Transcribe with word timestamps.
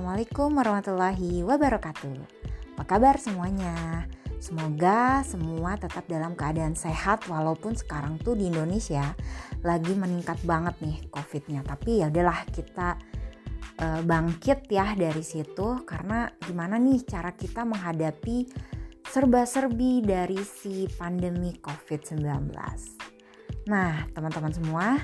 Assalamualaikum 0.00 0.56
warahmatullahi 0.56 1.44
wabarakatuh. 1.44 2.16
Apa 2.72 2.84
kabar 2.88 3.20
semuanya? 3.20 4.08
Semoga 4.40 5.20
semua 5.28 5.76
tetap 5.76 6.08
dalam 6.08 6.32
keadaan 6.32 6.72
sehat 6.72 7.28
walaupun 7.28 7.76
sekarang 7.76 8.16
tuh 8.16 8.32
di 8.32 8.48
Indonesia 8.48 9.12
lagi 9.60 9.92
meningkat 9.92 10.40
banget 10.48 10.72
nih 10.80 11.04
COVID-nya. 11.12 11.60
Tapi 11.68 12.00
ya 12.00 12.08
udahlah 12.08 12.48
kita 12.48 12.96
uh, 13.76 14.00
bangkit 14.00 14.72
ya 14.72 14.96
dari 14.96 15.20
situ 15.20 15.84
karena 15.84 16.32
gimana 16.48 16.80
nih 16.80 17.04
cara 17.04 17.36
kita 17.36 17.68
menghadapi 17.68 18.48
serba-serbi 19.04 20.00
dari 20.00 20.40
si 20.40 20.88
pandemi 20.96 21.60
COVID-19. 21.60 22.24
Nah, 23.68 24.08
teman-teman 24.16 24.52
semua, 24.56 24.96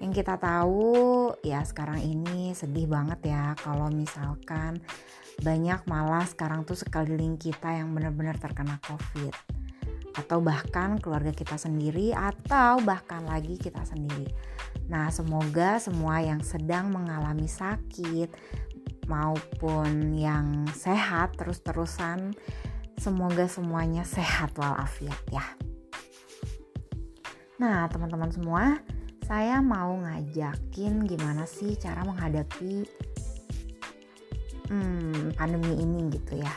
yang 0.00 0.16
kita 0.16 0.40
tahu 0.40 1.28
ya 1.44 1.60
sekarang 1.60 2.00
ini 2.00 2.56
sedih 2.56 2.88
banget 2.88 3.36
ya 3.36 3.52
kalau 3.60 3.92
misalkan 3.92 4.80
banyak 5.44 5.80
malah 5.84 6.24
sekarang 6.24 6.64
tuh 6.64 6.76
sekeliling 6.76 7.36
kita 7.36 7.76
yang 7.76 7.92
benar-benar 7.92 8.40
terkena 8.40 8.80
covid 8.84 9.32
atau 10.16 10.42
bahkan 10.42 10.98
keluarga 10.98 11.30
kita 11.30 11.54
sendiri 11.54 12.10
atau 12.10 12.82
bahkan 12.82 13.22
lagi 13.24 13.54
kita 13.56 13.86
sendiri. 13.86 14.26
Nah, 14.90 15.06
semoga 15.08 15.78
semua 15.78 16.18
yang 16.18 16.42
sedang 16.42 16.90
mengalami 16.90 17.46
sakit 17.46 18.28
maupun 19.06 20.14
yang 20.18 20.66
sehat 20.74 21.38
terus-terusan 21.38 22.34
semoga 22.98 23.46
semuanya 23.46 24.02
sehat 24.02 24.52
walafiat 24.58 25.18
ya. 25.30 25.46
Nah, 27.60 27.86
teman-teman 27.92 28.32
semua, 28.32 28.80
saya 29.30 29.62
mau 29.62 29.94
ngajakin 29.94 31.06
gimana 31.06 31.46
sih 31.46 31.78
cara 31.78 32.02
menghadapi 32.02 32.82
hmm, 34.66 35.38
pandemi 35.38 35.78
ini 35.78 36.10
gitu 36.10 36.42
ya. 36.42 36.50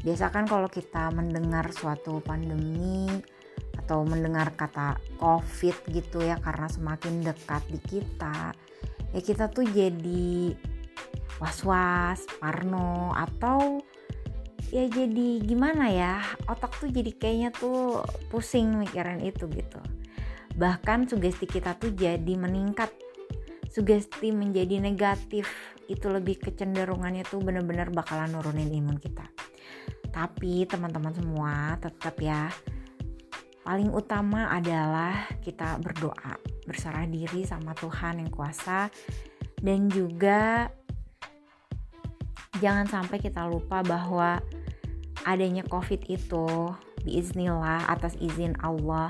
Biasa 0.00 0.32
kan 0.32 0.48
kalau 0.48 0.64
kita 0.72 1.12
mendengar 1.12 1.68
suatu 1.76 2.24
pandemi 2.24 3.04
atau 3.76 4.00
mendengar 4.08 4.56
kata 4.56 4.96
COVID 5.20 5.92
gitu 5.92 6.24
ya 6.24 6.40
karena 6.40 6.72
semakin 6.72 7.20
dekat 7.20 7.68
di 7.68 7.76
kita, 7.84 8.56
ya 9.12 9.20
kita 9.20 9.52
tuh 9.52 9.68
jadi 9.68 10.56
was-was, 11.36 12.24
parno 12.40 13.12
atau 13.12 13.84
ya 14.72 14.88
jadi 14.88 15.44
gimana 15.44 15.92
ya 15.92 16.16
otak 16.48 16.80
tuh 16.80 16.88
jadi 16.88 17.12
kayaknya 17.12 17.50
tuh 17.52 18.00
pusing 18.32 18.80
mikirin 18.80 19.20
itu 19.20 19.44
gitu 19.52 19.99
bahkan 20.60 21.08
sugesti 21.08 21.48
kita 21.48 21.80
tuh 21.80 21.96
jadi 21.96 22.36
meningkat. 22.36 22.92
Sugesti 23.72 24.28
menjadi 24.28 24.76
negatif 24.76 25.48
itu 25.88 26.06
lebih 26.12 26.36
kecenderungannya 26.36 27.24
tuh 27.24 27.40
bener-bener 27.40 27.88
bakalan 27.88 28.28
nurunin 28.28 28.68
imun 28.68 29.00
kita. 29.00 29.24
Tapi 30.12 30.68
teman-teman 30.68 31.16
semua 31.16 31.80
tetap 31.80 32.20
ya 32.20 32.52
paling 33.64 33.88
utama 33.88 34.52
adalah 34.52 35.32
kita 35.40 35.80
berdoa 35.80 36.36
berserah 36.68 37.08
diri 37.08 37.48
sama 37.48 37.72
Tuhan 37.72 38.20
yang 38.20 38.28
kuasa. 38.28 38.92
Dan 39.56 39.88
juga 39.88 40.68
jangan 42.60 42.84
sampai 42.84 43.16
kita 43.16 43.48
lupa 43.48 43.80
bahwa 43.80 44.44
adanya 45.24 45.64
covid 45.64 46.04
itu 46.04 46.74
biiznillah 47.00 47.88
atas 47.88 48.16
izin 48.20 48.56
Allah 48.60 49.08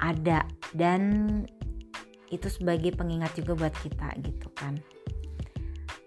ada 0.00 0.44
dan 0.74 1.00
itu 2.30 2.46
sebagai 2.46 2.94
pengingat 2.94 3.34
juga 3.34 3.66
buat 3.66 3.74
kita 3.82 4.14
gitu 4.22 4.48
kan. 4.54 4.78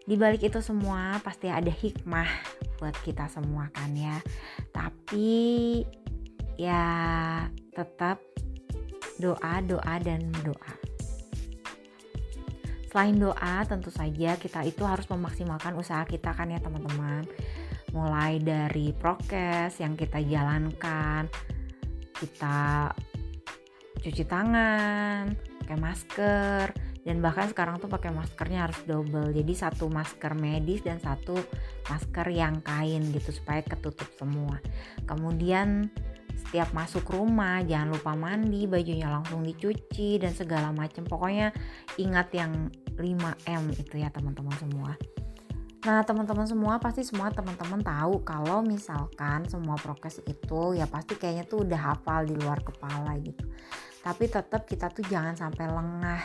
Di 0.04 0.16
balik 0.20 0.44
itu 0.44 0.60
semua 0.60 1.20
pasti 1.24 1.48
ada 1.48 1.72
hikmah 1.72 2.28
buat 2.80 2.96
kita 3.04 3.28
semua 3.32 3.72
kan 3.72 3.92
ya. 3.96 4.20
Tapi 4.72 5.84
ya 6.60 6.84
tetap 7.76 8.20
doa 9.20 9.62
doa 9.64 9.96
dan 10.04 10.30
doa 10.44 10.84
selain 12.94 13.18
doa 13.18 13.66
tentu 13.66 13.90
saja 13.90 14.38
kita 14.38 14.62
itu 14.70 14.86
harus 14.86 15.10
memaksimalkan 15.10 15.74
usaha 15.74 16.06
kita 16.06 16.30
kan 16.38 16.54
ya 16.54 16.62
teman-teman. 16.62 17.26
Mulai 17.90 18.38
dari 18.38 18.94
prokes 18.94 19.82
yang 19.82 19.98
kita 19.98 20.22
jalankan 20.22 21.26
kita 22.14 22.94
cuci 24.04 24.24
tangan, 24.28 25.32
pakai 25.64 25.78
masker, 25.80 26.66
dan 27.08 27.20
bahkan 27.24 27.48
sekarang 27.48 27.80
tuh 27.80 27.88
pakai 27.88 28.12
maskernya 28.12 28.68
harus 28.68 28.80
double. 28.84 29.32
Jadi 29.32 29.54
satu 29.56 29.88
masker 29.88 30.36
medis 30.36 30.84
dan 30.84 31.00
satu 31.00 31.40
masker 31.88 32.28
yang 32.32 32.60
kain 32.64 33.04
gitu 33.16 33.32
supaya 33.32 33.64
ketutup 33.64 34.08
semua. 34.20 34.60
Kemudian 35.08 35.88
setiap 36.36 36.76
masuk 36.76 37.08
rumah 37.08 37.64
jangan 37.64 37.96
lupa 37.96 38.16
mandi, 38.16 38.68
bajunya 38.68 39.08
langsung 39.08 39.44
dicuci 39.44 40.20
dan 40.20 40.36
segala 40.36 40.76
macam. 40.76 41.08
Pokoknya 41.08 41.56
ingat 41.96 42.32
yang 42.36 42.72
5M 43.00 43.64
itu 43.74 43.96
ya 44.00 44.12
teman-teman 44.12 44.56
semua. 44.60 44.94
Nah, 45.84 46.00
teman-teman 46.08 46.48
semua 46.48 46.80
pasti 46.80 47.04
semua 47.04 47.28
teman-teman 47.28 47.84
tahu 47.84 48.24
kalau 48.24 48.64
misalkan 48.64 49.44
semua 49.52 49.76
prokes 49.76 50.24
itu 50.24 50.80
ya 50.80 50.88
pasti 50.88 51.20
kayaknya 51.20 51.44
tuh 51.44 51.68
udah 51.68 51.92
hafal 51.92 52.24
di 52.24 52.40
luar 52.40 52.64
kepala 52.64 53.12
gitu. 53.20 53.44
Tapi 54.00 54.32
tetap 54.32 54.64
kita 54.64 54.88
tuh 54.96 55.04
jangan 55.12 55.36
sampai 55.36 55.68
lengah. 55.68 56.24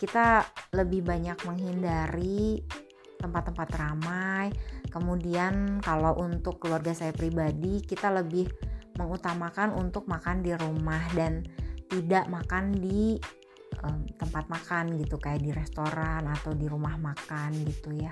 Kita 0.00 0.40
lebih 0.72 1.04
banyak 1.04 1.36
menghindari 1.44 2.64
tempat-tempat 3.20 3.68
ramai. 3.76 4.48
Kemudian 4.88 5.84
kalau 5.84 6.16
untuk 6.16 6.64
keluarga 6.64 6.96
saya 6.96 7.12
pribadi 7.12 7.84
kita 7.84 8.08
lebih 8.08 8.48
mengutamakan 8.96 9.76
untuk 9.76 10.08
makan 10.08 10.40
di 10.40 10.56
rumah 10.56 11.02
dan 11.12 11.44
tidak 11.92 12.24
makan 12.32 12.72
di 12.72 13.20
um, 13.84 14.08
tempat 14.16 14.48
makan 14.48 14.96
gitu 14.98 15.20
kayak 15.20 15.44
di 15.44 15.52
restoran 15.52 16.24
atau 16.24 16.56
di 16.56 16.66
rumah 16.66 16.96
makan 16.96 17.52
gitu 17.68 17.92
ya 17.92 18.10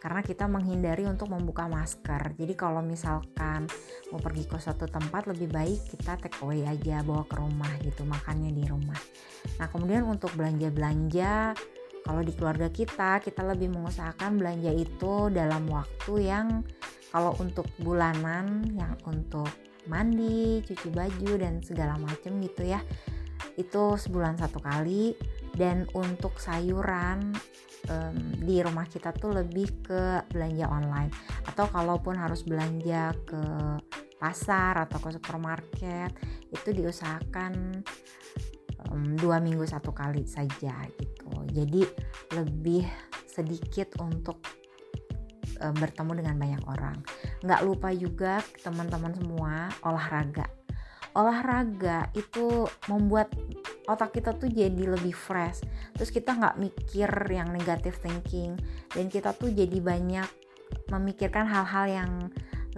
karena 0.00 0.24
kita 0.24 0.48
menghindari 0.48 1.04
untuk 1.04 1.28
membuka 1.28 1.68
masker. 1.68 2.32
Jadi 2.40 2.56
kalau 2.56 2.80
misalkan 2.80 3.68
mau 4.08 4.16
pergi 4.16 4.48
ke 4.48 4.56
suatu 4.56 4.88
tempat 4.88 5.28
lebih 5.28 5.52
baik 5.52 5.92
kita 5.92 6.16
take 6.16 6.40
away 6.40 6.64
aja 6.64 7.04
bawa 7.04 7.28
ke 7.28 7.36
rumah 7.36 7.68
gitu 7.84 8.08
makannya 8.08 8.48
di 8.48 8.64
rumah. 8.64 8.96
Nah 9.60 9.68
kemudian 9.68 10.08
untuk 10.08 10.32
belanja-belanja 10.40 11.52
kalau 12.00 12.24
di 12.24 12.32
keluarga 12.32 12.72
kita 12.72 13.20
kita 13.20 13.44
lebih 13.44 13.76
mengusahakan 13.76 14.40
belanja 14.40 14.72
itu 14.72 15.28
dalam 15.28 15.68
waktu 15.68 16.12
yang 16.24 16.64
kalau 17.12 17.36
untuk 17.36 17.68
bulanan 17.76 18.64
yang 18.72 18.96
untuk 19.04 19.52
mandi, 19.84 20.64
cuci 20.64 20.88
baju 20.96 21.32
dan 21.36 21.60
segala 21.60 22.00
macam 22.00 22.40
gitu 22.40 22.64
ya 22.64 22.80
itu 23.56 23.96
sebulan 23.96 24.38
satu 24.40 24.58
kali. 24.62 25.14
Dan 25.50 25.82
untuk 25.98 26.38
sayuran 26.38 27.34
um, 27.90 28.16
di 28.38 28.62
rumah 28.62 28.86
kita 28.86 29.10
tuh 29.10 29.34
lebih 29.34 29.82
ke 29.82 30.24
belanja 30.30 30.66
online. 30.70 31.10
Atau 31.46 31.66
kalaupun 31.68 32.14
harus 32.14 32.46
belanja 32.46 33.12
ke 33.26 33.42
pasar 34.20 34.76
atau 34.84 35.00
ke 35.00 35.16
supermarket 35.16 36.12
itu 36.52 36.76
diusahakan 36.76 37.80
um, 38.92 39.16
dua 39.16 39.40
minggu 39.40 39.64
satu 39.64 39.90
kali 39.90 40.28
saja 40.28 40.76
gitu. 41.00 41.30
Jadi 41.50 41.82
lebih 42.36 42.84
sedikit 43.26 43.96
untuk 44.02 44.38
bertemu 45.60 46.24
dengan 46.24 46.36
banyak 46.40 46.62
orang. 46.72 46.96
Nggak 47.44 47.60
lupa 47.68 47.92
juga 47.92 48.40
teman-teman 48.64 49.12
semua 49.12 49.68
olahraga 49.84 50.48
olahraga 51.14 52.10
itu 52.14 52.66
membuat 52.86 53.34
otak 53.90 54.20
kita 54.20 54.34
tuh 54.36 54.46
jadi 54.46 54.94
lebih 54.94 55.14
fresh. 55.14 55.66
Terus 55.98 56.10
kita 56.14 56.36
nggak 56.38 56.58
mikir 56.58 57.10
yang 57.30 57.50
negatif 57.50 57.98
thinking. 57.98 58.54
Dan 58.90 59.10
kita 59.10 59.34
tuh 59.34 59.50
jadi 59.50 59.78
banyak 59.82 60.28
memikirkan 60.90 61.46
hal-hal 61.46 61.86
yang 61.90 62.12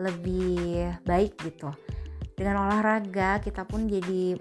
lebih 0.01 0.93
baik 1.05 1.37
gitu. 1.45 1.69
Dengan 2.33 2.65
olahraga 2.69 3.45
kita 3.45 3.69
pun 3.69 3.85
jadi 3.85 4.37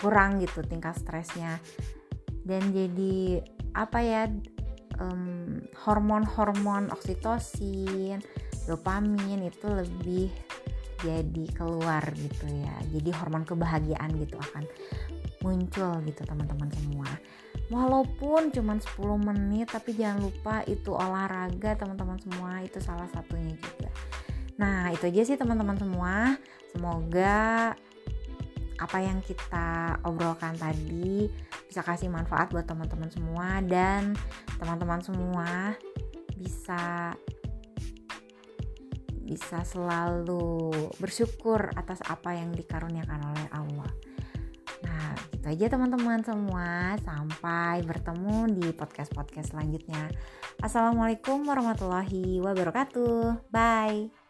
kurang 0.00 0.40
gitu 0.40 0.64
tingkat 0.64 0.96
stresnya. 0.96 1.60
Dan 2.46 2.72
jadi 2.72 3.44
apa 3.76 4.00
ya 4.00 4.22
um, 5.00 5.60
hormon-hormon 5.84 6.88
oksitosin 6.88 8.24
dopamin 8.64 9.46
itu 9.46 9.66
lebih 9.68 10.32
jadi 11.02 11.44
keluar 11.52 12.02
gitu 12.16 12.46
ya. 12.48 12.76
Jadi 12.92 13.10
hormon 13.12 13.44
kebahagiaan 13.44 14.10
gitu 14.16 14.36
akan 14.40 14.64
muncul 15.44 15.92
gitu 16.08 16.22
teman-teman 16.24 16.68
semua. 16.72 17.08
Walaupun 17.66 18.54
cuma 18.54 18.78
10 18.78 18.94
menit 19.18 19.66
tapi 19.68 19.98
jangan 19.98 20.22
lupa 20.22 20.62
itu 20.70 20.94
olahraga 20.94 21.74
teman-teman 21.76 22.18
semua. 22.22 22.62
Itu 22.62 22.78
salah 22.80 23.10
satunya 23.10 23.54
juga. 23.58 23.90
Nah 24.56 24.94
itu 24.94 25.10
aja 25.10 25.22
sih 25.26 25.36
teman-teman 25.36 25.76
semua. 25.76 26.38
Semoga 26.72 27.74
apa 28.76 28.98
yang 29.00 29.24
kita 29.24 29.96
obrolkan 30.04 30.52
tadi 30.60 31.32
bisa 31.64 31.80
kasih 31.80 32.12
manfaat 32.12 32.52
buat 32.52 32.64
teman-teman 32.64 33.10
semua. 33.10 33.60
Dan 33.60 34.14
teman-teman 34.56 35.00
semua 35.02 35.74
bisa 36.36 37.12
bisa 39.26 39.66
selalu 39.66 40.70
bersyukur 41.02 41.74
atas 41.74 41.98
apa 42.06 42.38
yang 42.38 42.54
dikaruniakan 42.54 43.20
oleh 43.34 43.46
Allah. 43.50 43.90
Nah, 44.86 45.18
gitu 45.34 45.46
aja 45.50 45.66
teman-teman 45.74 46.22
semua. 46.22 46.94
Sampai 47.02 47.82
bertemu 47.82 48.46
di 48.54 48.66
podcast-podcast 48.70 49.50
selanjutnya. 49.50 50.06
Assalamualaikum 50.62 51.42
warahmatullahi 51.42 52.38
wabarakatuh. 52.38 53.50
Bye. 53.50 54.25